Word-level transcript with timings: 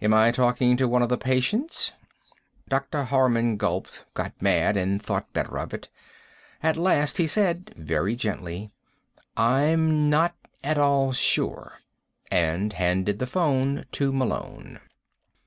Am 0.00 0.14
I 0.14 0.30
talking 0.30 0.78
to 0.78 0.88
one 0.88 1.02
of 1.02 1.10
the 1.10 1.18
patients?" 1.18 1.92
Dr. 2.70 3.04
Harman 3.04 3.58
gulped, 3.58 4.06
got 4.14 4.32
mad, 4.40 4.78
and 4.78 5.02
thought 5.02 5.30
better 5.34 5.58
of 5.58 5.74
it. 5.74 5.90
At 6.62 6.78
last 6.78 7.18
he 7.18 7.26
said, 7.26 7.74
very 7.76 8.16
gently: 8.16 8.70
"I'm 9.36 10.08
not 10.08 10.34
at 10.64 10.78
all 10.78 11.12
sure," 11.12 11.80
and 12.30 12.72
handed 12.72 13.18
the 13.18 13.26
phone 13.26 13.84
to 13.92 14.10
Malone. 14.10 14.80